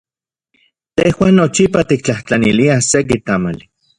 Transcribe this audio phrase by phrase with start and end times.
[0.99, 3.71] Tejuan nochipa tiktlajtlaniliaj seki tamali.